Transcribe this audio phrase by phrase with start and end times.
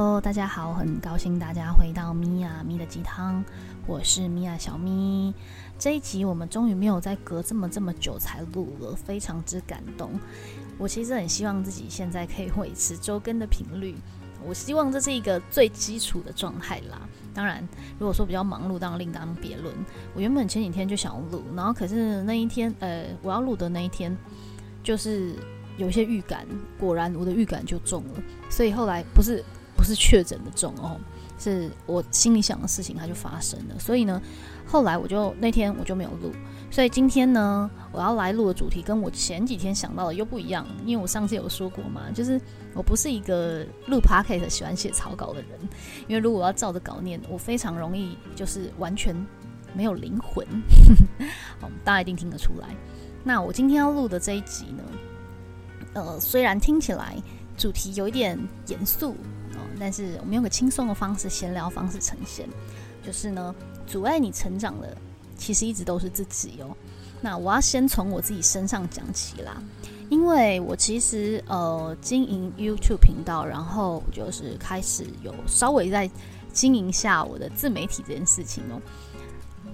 [0.00, 3.44] Hello，大家好，很高兴大家回到咪呀咪的鸡汤，
[3.86, 5.34] 我是咪呀小咪。
[5.78, 10.18] 这一集我们终于没有再隔这么这么久才录了，非常之感动。
[10.78, 13.94] 我其实很希望自己现在可以维持周更的频率，
[14.42, 17.06] 我希望这是一个最基础的状态啦。
[17.34, 17.62] 当然，
[17.98, 19.74] 如果说比较忙碌，当然另当别论。
[20.14, 24.16] 我原本前几天就想录，然后可是那一天，呃，我要录的那一天，
[24.82, 25.34] 就是
[25.76, 26.46] 有些预感，
[26.78, 29.44] 果然我的预感就中了，所以后来不是。
[29.80, 30.94] 不是确诊的重哦，
[31.38, 33.78] 是我心里想的事情，它就发生了。
[33.78, 34.20] 所以呢，
[34.66, 36.30] 后来我就那天我就没有录。
[36.70, 40.66] 所以今天呢，我要来录的主题跟我前几天想到的又不一样。
[40.84, 42.38] 因为我上次有说过嘛，就是
[42.74, 45.58] 我不是一个录 p o c a s t 喜欢写草稿的人。
[46.08, 49.16] 因为如果要照着稿念，我非常容易就是完全
[49.74, 50.46] 没有灵魂。
[51.58, 52.68] 好，大家一定听得出来。
[53.24, 54.84] 那我今天要录的这一集呢，
[55.94, 57.16] 呃，虽然听起来
[57.56, 59.16] 主题有一点严肃。
[59.54, 62.46] 哦但是我们用个轻松的方式、闲聊方式呈现，
[63.04, 63.54] 就是呢，
[63.86, 64.96] 阻碍你成长的
[65.36, 66.76] 其实一直都是自己哦。
[67.20, 69.62] 那我要先从我自己身上讲起啦，
[70.08, 76.10] 因为我其实呃经营 YouTube 频道，然后就是开始有稍微在
[76.52, 78.80] 经营下我的自媒体这件事情哦，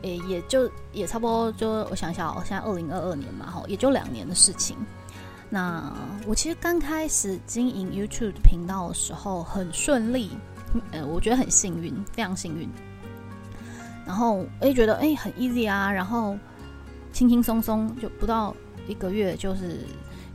[0.02, 4.76] 诶，也就也差不多，就我想想，现在二零二二年嘛，哈，也就两年的事情。
[5.48, 5.92] 那
[6.26, 10.30] 我其实刚开始经营 YouTube 频道的时候很顺利，
[10.90, 12.68] 呃，我觉得很幸运，非常幸运。
[14.04, 16.36] 然后诶，觉得诶很 easy 啊，然后
[17.12, 18.54] 轻轻松松就不到
[18.86, 19.80] 一个月，就是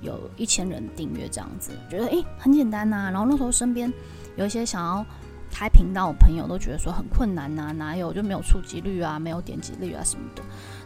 [0.02, 3.10] 有一千人订阅这样子，觉得诶很简单呐。
[3.12, 3.92] 然后那时候身边
[4.36, 5.06] 有一些想要
[5.52, 10.42] 开频道的朋友都觉得说很困难呐，哪有就没有触及率啊，没有点击率啊什么的。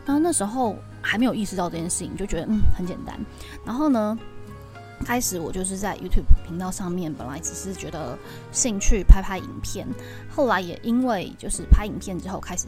[0.05, 3.17] 然后那时候还没有意识到这件事情，就觉得嗯很简单。
[3.65, 4.17] 然后呢，
[5.05, 8.17] 开始我就是在 YouTube 频道上面，本来只是觉得
[8.51, 9.87] 兴趣拍拍影片，
[10.29, 12.67] 后来也因为就是拍影片之后开始，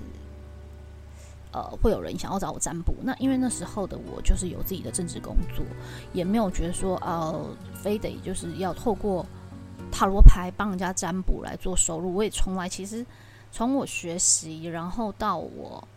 [1.51, 2.95] 呃，会有人想要找我占卜。
[3.01, 5.65] 那因为那时候的我就是有自己的政治工作，
[6.13, 9.25] 也没有觉得说呃非得就是要透过
[9.91, 12.13] 塔罗牌帮人家占卜来做收入。
[12.13, 13.05] 我也从来其实
[13.51, 15.87] 从我学习，然后到我。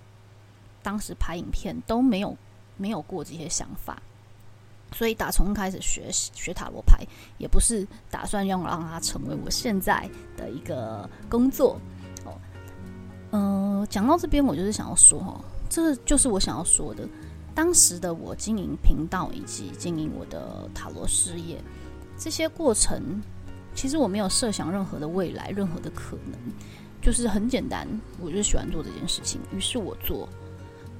[0.82, 2.34] 当时拍影片都没有
[2.78, 4.00] 没有过这些想法，
[4.92, 7.06] 所以打从开始学习学塔罗牌，
[7.36, 10.08] 也不是打算要让它成为我现在
[10.38, 11.78] 的一个工作。
[12.24, 12.32] 哦，
[13.32, 17.06] 嗯，讲到这边，我就是想要说，哈，这就是我想要说的。
[17.54, 21.62] 当时的我经营频道以及经营我的塔罗事业，
[22.16, 23.22] 这些过程，
[23.74, 26.38] 其实我没有设想任何的未来，任何的可能，
[27.00, 27.86] 就是很简单，
[28.20, 30.28] 我就喜欢做这件事情，于是我做。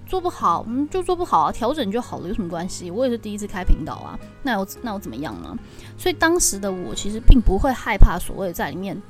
[0.07, 2.91] 做不好，嗯，就做不好啊，调整就好了，有什么关系？
[2.91, 5.57] 我也是第一次开频道啊，那我那我怎么样呢？
[5.97, 9.01] 所以当时的我其实并不会害怕所谓在里面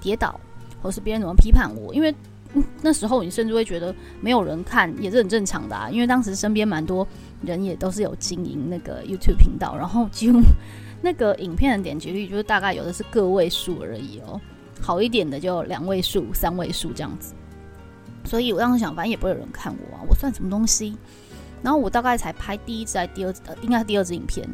[0.00, 0.40] 跌倒，
[0.80, 2.14] 或是别人怎么批判我，因为
[2.80, 5.90] 那时候你甚至会觉得没有人看也是很正常的啊。
[5.90, 7.06] 因为当时身边蛮多
[7.42, 10.40] 人也都是有经营那个 YouTube 频道，然后几乎
[11.00, 14.40] 那个影片的点击率就是大概有的是个位数而已哦，
[14.80, 17.34] 好一点的就两位数、三位数这样子。
[18.24, 20.96] 所以我当时想，反正也不会有人看我啊，我算什么东西？
[21.62, 24.48] 然后我大概才拍第一支、还第二支，呃，应该是第二支影片。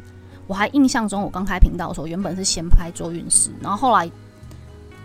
[0.46, 4.10] 我还印象中，我刚开频道的时候，原本是先拍周运势，然后后来，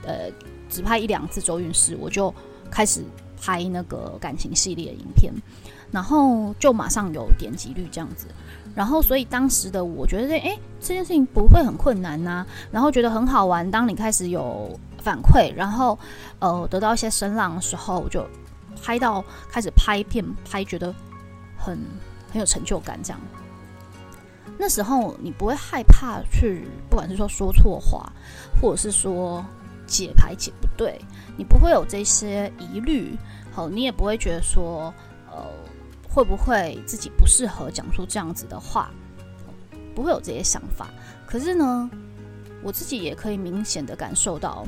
[0.03, 0.29] 呃，
[0.69, 2.33] 只拍一两次周运势，我就
[2.69, 3.01] 开始
[3.41, 5.33] 拍那个感情系列影片，
[5.91, 8.27] 然后就马上有点击率这样子。
[8.75, 13.69] 然后，所以当时的我觉得，哎，这件事情不会很困难呐，然后觉得很好玩。
[13.69, 15.97] 当你开始有反馈，然后
[16.39, 18.25] 呃，得到一些声浪的时候，就。
[18.81, 20.95] 拍到开始拍片拍，觉得
[21.57, 21.77] 很
[22.31, 22.97] 很有成就感。
[23.03, 23.19] 这样，
[24.57, 28.09] 那时候你不会害怕去，不管是说说错话，
[28.61, 29.45] 或者是说
[29.89, 31.01] 解牌解不对，
[31.35, 33.17] 你不会有这些疑虑。
[33.51, 34.93] 好，你也不会觉得说，
[35.29, 35.43] 呃，
[36.07, 38.91] 会不会自己不适合讲出这样子的话，
[39.95, 40.87] 不会有这些想法。
[41.25, 41.89] 可是呢，
[42.63, 44.65] 我自己也可以明显的感受到。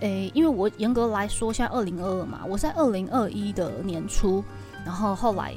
[0.00, 4.44] 诶，因为我严格来说，现在二零二二嘛，我在二零二一的年初，
[4.84, 5.54] 然后后来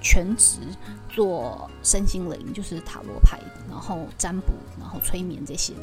[0.00, 0.58] 全职
[1.08, 3.38] 做身心灵，就是塔罗牌，
[3.68, 5.82] 然后占卜，然后催眠这些的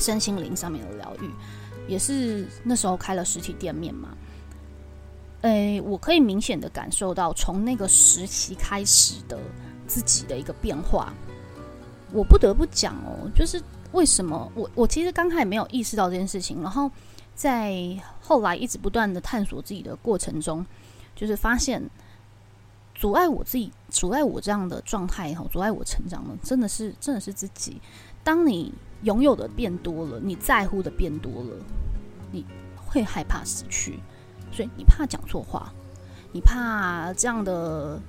[0.00, 1.30] 身心灵上面的疗愈，
[1.86, 4.08] 也是那时候开了实体店面嘛。
[5.42, 9.38] 诶，我可以明显的感受到从那个时期开始的
[9.86, 11.12] 自己的一个变化。
[12.12, 13.62] 我不得不讲哦，就是。
[13.92, 16.88] 为什么我我其实刚开始没有意识到这件事情，然后
[17.34, 17.76] 在
[18.20, 20.64] 后来一直不断的探索自己的过程中，
[21.16, 21.82] 就是发现
[22.94, 27.82] 阻碍我自己、阻碍我这样的状态也好，阻碍我成长的，真的是真的是自己。
[28.22, 31.56] 当你拥有的变多了，你在乎的变多了，
[32.30, 32.44] 你
[32.76, 33.98] 会害怕失去，
[34.52, 35.72] 所以你怕讲错话，
[36.32, 38.00] 你怕这样的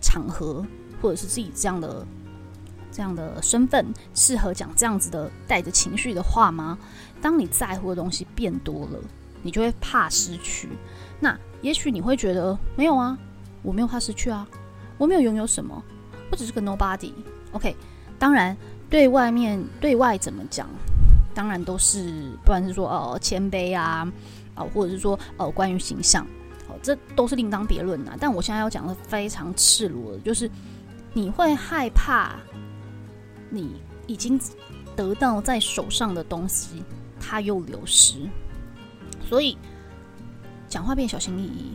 [0.00, 0.66] 场合
[1.00, 2.06] 或者是自己这样的
[2.90, 6.78] 这样的身份适合讲这样子的带着情绪的话吗？
[7.20, 8.98] 当你在乎的东西变多了，
[9.42, 10.68] 你就会怕失去。
[11.18, 13.18] 那也许你会觉得没有啊，
[13.62, 14.46] 我没有怕失去啊，
[14.98, 15.82] 我没有拥有什么，
[16.30, 17.12] 我只是个 nobody。
[17.52, 17.74] OK，
[18.18, 18.54] 当然
[18.94, 20.70] 对外面对外怎么讲？
[21.34, 24.08] 当然都是，不管是说呃谦卑啊，
[24.54, 26.24] 啊，或者是说呃关于形象，
[26.68, 28.16] 哦，这都是另当别论呐。
[28.20, 30.48] 但我现在要讲的非常赤裸的，就是
[31.12, 32.36] 你会害怕
[33.50, 33.74] 你
[34.06, 34.40] 已经
[34.94, 36.84] 得到在手上的东西，
[37.18, 38.18] 它又流失，
[39.28, 39.58] 所以
[40.68, 41.74] 讲话变小心翼翼。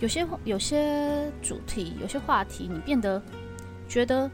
[0.00, 3.22] 有些有些主题，有些话题，你变得
[3.88, 4.28] 觉得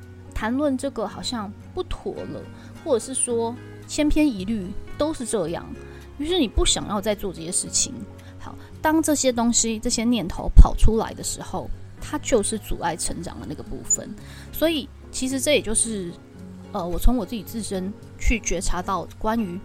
[0.44, 2.38] 谈论这个好像不妥了，
[2.85, 3.56] 或者是说。
[3.87, 5.67] 千篇一律都是这样，
[6.17, 7.93] 于是你不想要再做这些事情。
[8.38, 11.69] 好，当这些东西、这些念头跑出来的时候，
[12.00, 14.08] 它就是阻碍成长的那个部分。
[14.52, 16.11] 所以，其实这也就是，
[16.73, 19.61] 呃，我从我自己自身去觉察到关于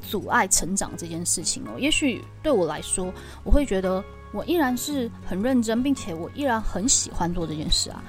[0.00, 1.78] 阻碍成长这件事情哦。
[1.78, 3.12] 也许对我来说，
[3.44, 4.02] 我会觉得
[4.32, 8.02] 我依然是很认真，并且我依然很喜欢做这件事啊。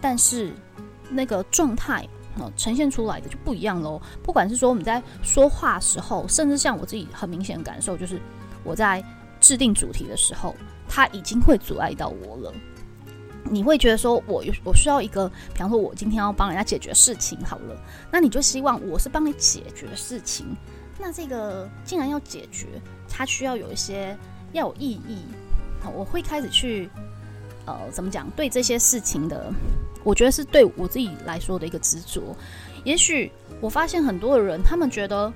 [0.00, 0.52] 但是
[1.10, 2.06] 那个状态。
[2.36, 4.02] 哦，呈现出来的就不一样喽。
[4.20, 8.20] 不管是说我们在说话时候，甚至像我自己很明显的感受，就是
[8.64, 9.00] 我在
[9.38, 10.52] 制定主题的时候，
[10.88, 12.52] 它已经会阻碍到我了。
[13.44, 17.80] 你会觉得说，我我需要一个，比方说，我今天要帮人家解决事情，好了，
[18.10, 20.56] 那你就希望我是帮你解决事情。
[20.98, 22.66] 那这个既然要解决，
[23.08, 24.18] 它需要有一些
[24.52, 25.18] 要有意义。
[25.94, 26.90] 我会开始去，
[27.64, 28.28] 呃，怎么讲？
[28.30, 29.52] 对这些事情的。
[30.04, 32.22] 我觉得是对我自己来说的一个执着。
[32.84, 35.32] 也许我发现很多的人，他们觉得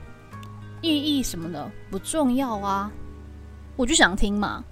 [0.82, 2.90] 意义什么的不重要啊，
[3.74, 4.62] 我就想听嘛。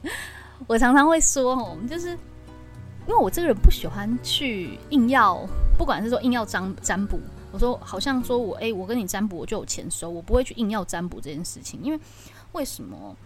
[0.66, 5.46] 我常常会说哦，就是因为我这个人不喜欢去硬要，
[5.78, 7.20] 不管是说硬要占占卜，
[7.52, 11.78] 我说好像说我哎，我跟你占卜我就有钱收，我不会去硬要占卜这件事情。
[11.82, 12.00] 因为
[12.52, 13.16] 为什么？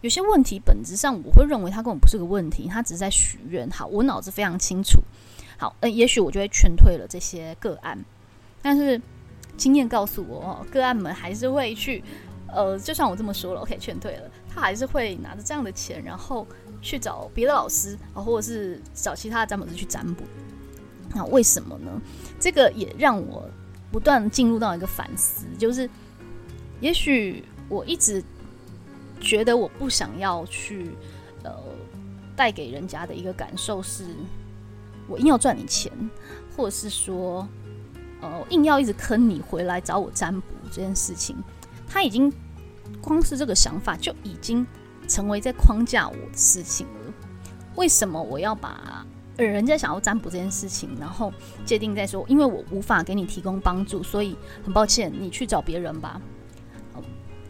[0.00, 3.70] 有些问题本质上我会认为它根本不是个问题，它只是在许愿。
[3.70, 5.00] 好，我脑子非常清楚。
[5.62, 7.96] 好，呃，也许我就会劝退了这些个案，
[8.60, 9.00] 但是
[9.56, 12.02] 经验告诉我，个案们还是会去，
[12.48, 16.44] 呃，就算我这么说了，OK，劝退了，他还是会拿着这样的钱，然后
[16.80, 20.24] 去找别的老师啊，或者是找其他的占卜师去占卜。
[21.14, 21.92] 那为什么呢？
[22.40, 23.48] 这个也让我
[23.92, 25.88] 不断进入到一个反思，就是
[26.80, 28.20] 也许我一直
[29.20, 30.90] 觉得我不想要去，
[31.44, 31.54] 呃，
[32.34, 34.06] 带给人家的一个感受是。
[35.12, 35.92] 我硬要赚你钱，
[36.56, 37.46] 或者是说，
[38.22, 41.36] 呃，硬要一直坑你回来找我占卜这件事情，
[41.86, 42.32] 他已经
[43.02, 44.66] 光是这个想法就已经
[45.06, 47.12] 成为在框架我的事情了。
[47.76, 49.06] 为什么我要把
[49.36, 51.30] 人家想要占卜这件事情，然后
[51.66, 56.18] 界定在说，因为我无法给你提供帮助，所以很抱歉，你去找别人吧。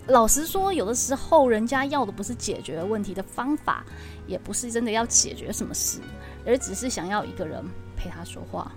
[0.08, 3.84] 老实说，有的时候人家要的不是解决问题的方法，
[4.26, 6.00] 也不是真的要解决什么事。
[6.44, 7.64] 而只是想要一个人
[7.96, 8.72] 陪他说话，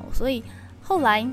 [0.00, 0.42] 哦，所以
[0.82, 1.28] 后来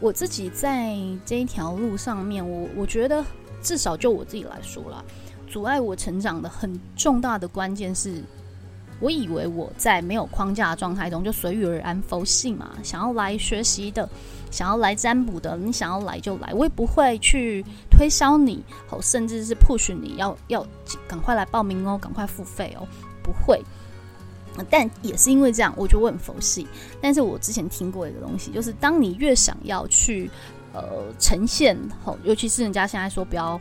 [0.00, 3.24] 我自己在这一条路上面，我我觉得
[3.62, 5.02] 至少就我自己来说啦，
[5.48, 8.22] 阻碍我成长的很重大的关键是，
[9.00, 14.08] 我以为我在没有框架的状态中就随遇而安、佛性嘛，想要来学习的，
[14.50, 20.66] 想要来占卜的，你想要来就来，我也不会去推销你，哦，甚至是 push 你要要
[21.08, 22.86] 赶快来报名哦，赶快付费哦，
[23.22, 23.62] 不会。
[24.70, 26.66] 但也是因为这样，我觉得我很佛系。
[27.00, 30.30] 但是我之前听过一个东西，就是当你越想要去
[30.72, 33.60] 呃呈现，吼，尤其是人家现在说不要，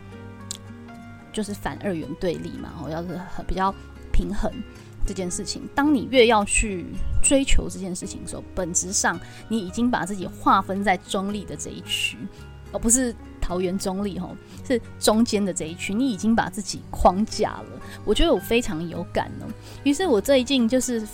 [1.31, 3.73] 就是反二元对立嘛，哦，要是比较
[4.11, 4.51] 平衡
[5.05, 5.67] 这件事情。
[5.75, 6.85] 当你越要去
[7.23, 12.17] 追求这件事情的时候，本质上你已经把自己划分在中立的这一区，
[12.71, 13.15] 而不是。
[13.47, 14.35] 桃园中立吼
[14.67, 17.65] 是中间的这一区，你已经把自己框架了。
[18.03, 19.47] 我觉得我非常有感哦。
[19.85, 21.07] 于是我最近就是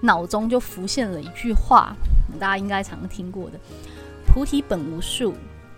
[0.00, 1.94] 脑中就浮现了一句话，
[2.40, 3.60] 大家应该常听过的
[4.26, 5.34] ：“菩提本无树，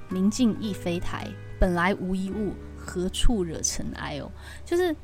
[0.08, 1.26] 明镜亦非台，
[1.58, 4.30] 本来无一物，何处惹尘埃？”哦，
[4.64, 4.94] 就是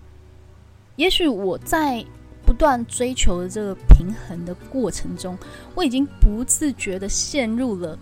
[0.94, 2.04] 也许我在
[2.44, 5.36] 不断追求的这个平衡的过程中，
[5.74, 7.98] 我已经不自觉的陷入了。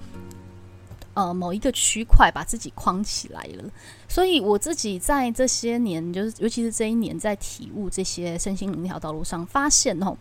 [1.14, 3.64] 呃，某一个区块把自己框起来了，
[4.09, 10.16] 所以我自己在这些年，就是尤其是这一年，在体悟这些身心灵条道路上，发现哦，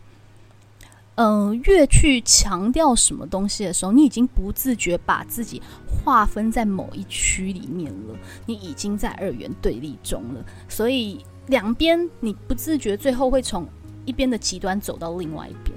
[1.15, 10.45] 嗯，越去强调什么东西的时候，你已经不自觉把自己划分在某一区里面了，你已经在二元对立中了。
[10.69, 13.67] 所以两边你不自觉，最后会从
[14.05, 15.75] 一边的极端走到另外一边。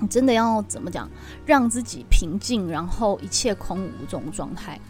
[0.00, 1.08] 你真的要怎么讲，
[1.44, 4.80] 让自己平静，然后一切空无这种状态，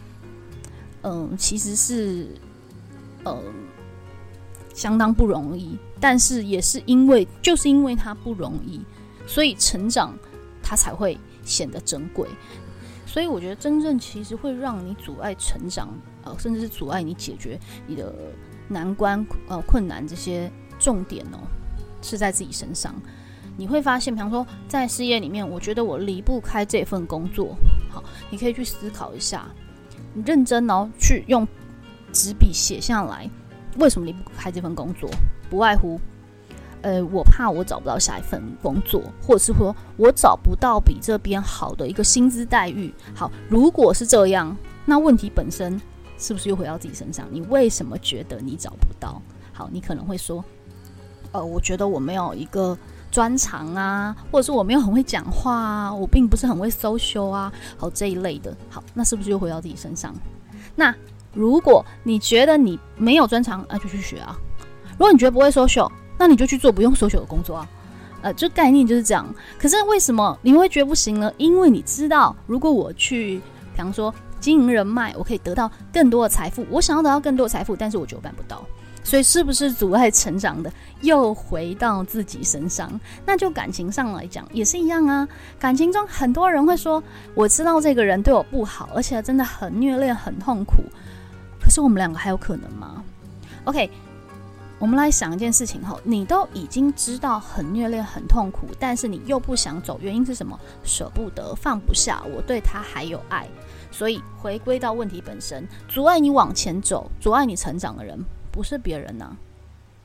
[1.01, 2.27] 嗯，其实是，
[3.25, 3.41] 嗯，
[4.73, 5.77] 相当不容易。
[5.99, 8.81] 但是也是因为，就是因为它不容易。
[9.27, 10.17] 所以成长，
[10.63, 12.27] 它才会显得珍贵。
[13.05, 15.89] 所以我觉得，真正其实会让你阻碍成长，
[16.23, 18.13] 呃，甚至是阻碍你解决你的
[18.67, 21.39] 难关、呃困难这些重点哦，
[22.01, 22.95] 是在自己身上。
[23.59, 27.53] 你会发现，比方说在事业里面，我觉得我离不开这份工作。
[27.89, 29.45] 好，你可以去思考一下，
[30.13, 31.45] 你认真哦，去用
[32.13, 33.29] 纸笔写下来，
[33.77, 35.09] 为什么离不开这份工作？
[35.49, 35.99] 不外乎。
[36.83, 42.93] 呃，我怕我找不到下一份工作，或者是说我找不到比这边好的一个薪资待遇。
[43.13, 45.77] 好，如果是这样，那问题本身
[46.17, 47.27] 是不是又回到自己身上？
[47.29, 49.21] 你为什么觉得你找不到？
[49.51, 50.41] 好，你可能会说，
[51.33, 52.77] 呃，我觉得我没有一个
[53.11, 58.55] 专长啊，或者是我没有很会讲话啊，我并不是很会 social 啊，好这一类的。
[58.69, 60.13] 好，那是不是又回到自己身上？
[60.75, 60.93] 那
[61.33, 64.35] 如果你觉得你没有专长，那就去学啊。
[64.91, 67.69] 如果你觉得不会 social，那你就去做不用 social 的工作啊，
[68.21, 69.25] 呃，就概念就是这样。
[69.57, 71.31] 可是为什么你会觉得不行呢？
[71.37, 73.37] 因为你知道，如果我去，
[73.73, 76.65] 比方说经营人脉，我可以得到更多的财富。
[76.69, 78.63] 我想要得到更多的财富，但是我就办不到。
[79.09, 80.71] 所以是不是阻碍成长的？
[81.01, 82.87] 又回到自己身上。
[83.25, 85.27] 那就感情上来讲也是一样啊。
[85.57, 87.01] 感情中很多人会说，
[87.33, 90.83] 我知道这个人对我不好，而且真的很虐恋、很痛苦。
[91.59, 93.03] 可是我们两个还有可能吗
[93.63, 93.89] ？OK。
[94.77, 100.57] 我们来想一件事情后，你都已经知道很虐恋、很痛苦，但是你又不想走，原因是什么？
[100.85, 103.45] 舍不得、放不下，我对他还有爱，
[103.91, 108.17] 所以回归到问题本身，阻碍你往前走、阻碍你成长的人，
[108.51, 109.37] 不是别人呢，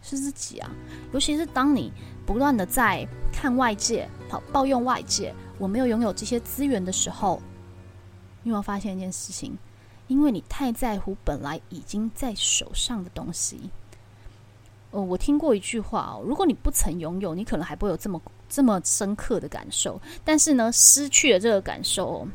[0.02, 0.70] 是自己啊。
[1.12, 1.92] 尤其是当你
[2.26, 7.40] 不断的在看外界、好抱怨外界，我没有拥有这些资源的时候，
[8.42, 9.56] 你有没有发现一件事情？
[10.06, 13.70] 因为你太在乎本来已经在手上的东西。
[14.90, 20.00] 哦，我听过一句话哦，如果你不曾拥有，你可能还不会有这么这么深刻的感受。
[20.24, 22.28] 但是呢，失去了这个感受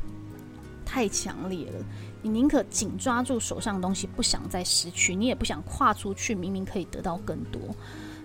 [0.84, 1.84] 太强烈了，
[2.22, 7.60] 你宁可紧抓住手上的东西，不想再失去，你也不想跨出去，明明可以得到更多。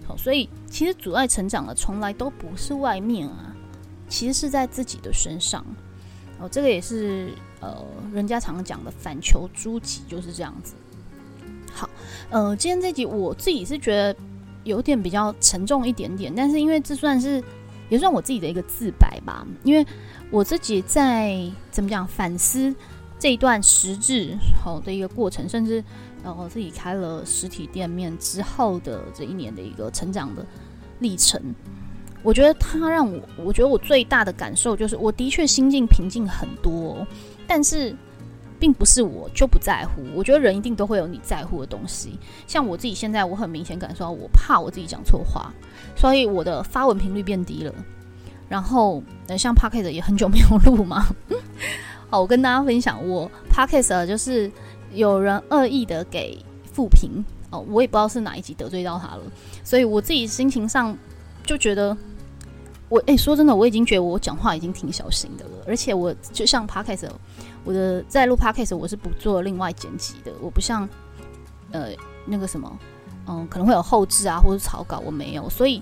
[0.07, 3.55] 好，所以其实阻碍成长的从来都不是外面啊，
[4.07, 5.65] 其实是在自己的身上。
[6.37, 7.83] 哦，这个也是呃，
[8.13, 10.73] 人家常讲的反求诸己就是这样子。
[11.73, 11.89] 好，
[12.29, 14.15] 呃，今天这集我自己是觉得
[14.65, 17.41] 有点比较沉重一点点，但是因为这算是
[17.89, 19.85] 也算我自己的一个自白吧，因为
[20.29, 21.39] 我自己在
[21.71, 22.75] 怎么讲反思
[23.17, 25.83] 这一段实质好的一个过程，甚至
[26.23, 30.45] 呃我自己开了实体店面之后的这一年的一个成长的
[30.99, 31.41] 历程，
[32.23, 37.05] 我觉得它让我，我觉得我最大的感受就是，我的确心境平静很多，
[37.47, 37.95] 但是。
[38.57, 42.17] 并不是我就不在乎，我觉得人一定都会有你在乎的东西。
[42.47, 45.53] 像我自己现在，我很明显感受到，我怕我自己讲错话，
[45.93, 47.75] 所以我的发文频率变低了。
[48.47, 51.05] 然后，呃，像 p o c k e t 也很久没有录嘛。
[52.19, 54.51] 我跟大家分享，我 p o c k e t 就是
[54.91, 56.37] 有人恶意的给
[56.71, 59.21] 负评哦，我也不知道是哪一集得罪到他了，
[59.63, 60.97] 所以我自己心情上
[61.43, 61.95] 就觉得，
[62.89, 67.15] 我哎，说真的，我已经觉得我讲话已经挺小心的了，而且我就像 p o c k e t
[67.63, 70.31] 我的在录 podcast，我是不做另外剪辑的。
[70.39, 70.87] 我不像，
[71.71, 71.89] 呃，
[72.25, 72.79] 那个什么，
[73.27, 75.49] 嗯，可能会有后置啊，或者草稿，我没有。
[75.49, 75.81] 所以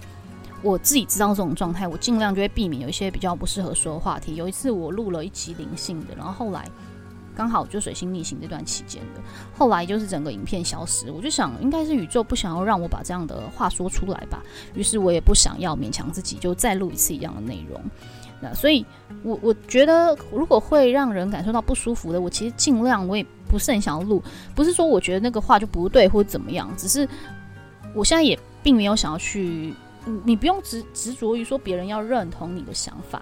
[0.63, 4.35] 我自己知道这种状态，我尽量就会避免有一些比较不适合说的话题。
[4.35, 6.65] 有一次我录了一期灵性的，然后后来
[7.35, 9.21] 刚好就水星逆行这段期间的，
[9.53, 11.11] 后来就是整个影片消失。
[11.11, 14.41] 我就想，应该是宇宙不想要让我把这样的话说出来吧。
[14.73, 17.79] 于是我也不想要勉强自己，就再录一次一样的内容。
[18.39, 18.85] 那所以，
[19.23, 24.21] 我我觉得，如果会让人感受到不舒服的，我其实尽量，我也不是很想要录。
[24.53, 27.07] 不是说我觉得那个话就不对或者怎么样，只是
[27.95, 29.73] 我现在也并没有想要去，
[30.25, 33.21] 你不用执执着于说别人要认同你的想法。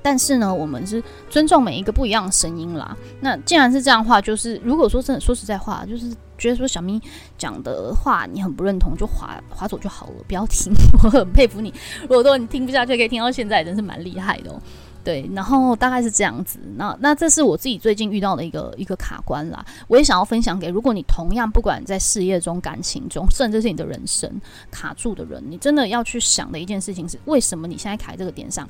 [0.00, 2.96] 但是呢，我们是尊重每一个不一样的声音啦。
[3.20, 7.00] 那既然是这样的话，就是如果说真的说实在话，就是觉得说小咪
[7.36, 10.72] 讲的话你很不认同，就划划走就好了，不要听。
[11.02, 14.62] 我很佩服你，如果说你听不下去，可以听到现在，真是蛮厉害的哦。
[15.08, 16.58] 对，然后大概是这样子。
[16.76, 19.64] 那那这是我自己最近遇到的一个一个卡关啦。
[19.86, 24.30] 我也想要分享给，如果你同样不管在事业中、感情中，甚至是你的人生
[24.70, 28.68] 卡住的人，你真的要去想的一件事情是：为什么你现在卡在这个点上？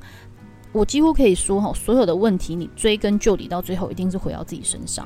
[0.71, 5.05] 我几乎可以说，哈，所有的问题你追根究底，到最后一定是回到自己身上。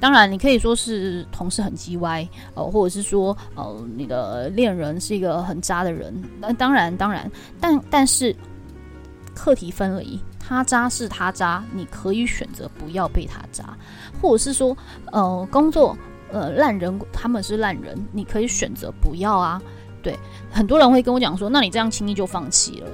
[0.00, 6.12] 当然，你可以说是同事很叽歪，呃，或者是说，呃，你的恋人是一个很渣的人。
[6.40, 7.30] 那当然，当然，
[7.60, 8.34] 但但是
[9.32, 13.76] 课题分离，他渣是他渣，你可以选择不要被他渣，
[14.20, 14.76] 或者是说，
[15.12, 15.96] 呃，工作，
[16.32, 19.62] 呃，烂人他们是烂人，你可以选择不要啊。
[20.02, 20.18] 对，
[20.50, 22.88] 很多人会跟我讲说，那你这样轻易就放弃了，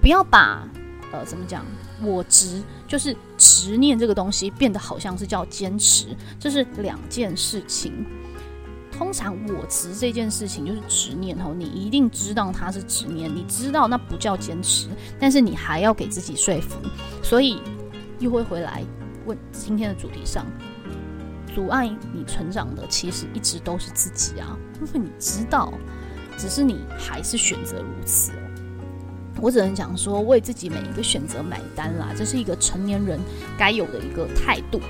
[0.00, 0.66] 不要把。
[1.12, 1.64] 呃，怎么讲？
[2.02, 6.08] 我执就是执念这个东西变得好像是叫坚持，
[6.40, 8.04] 这是两件事情。
[8.96, 16.78] 通常我执这件事情就是执念哦，你一定知道它是执念，你知道那不叫坚持，但是你还要给自己说服，
[17.22, 17.60] 所以
[18.20, 18.84] 又会回来
[19.26, 20.46] 问今天的主题上，
[21.52, 25.72] 阻碍你成长的其实一直都是自己啊，因为你知道，
[26.38, 28.30] 只是你还是选择如此。
[29.40, 33.18] 我只能讲说，为自己每一个选择买单啦，这是一个成年人
[33.58, 34.80] 该有的一个态度。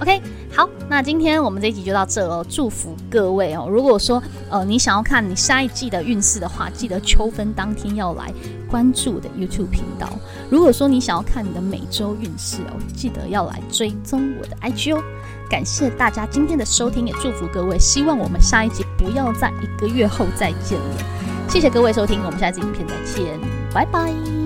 [0.00, 0.20] OK，
[0.54, 3.66] 好，那今天我们这一集就到这了，祝福各位哦。
[3.70, 8.32] 如果说呃你想要看你下一季的运势的话，记得秋分当天要来
[8.68, 10.08] 关注我的 YouTube 频道。
[10.50, 15.02] 如果说你想要看你的每周运势哦，记得要来追踪我的 IG 哦。
[15.48, 20.96] 感谢大家今天的收听，也祝福各位，希望我们下一集不要在一个月后再见了。
[21.48, 23.38] 谢谢各位收听，我们下次影片再见，
[23.72, 24.43] 拜拜。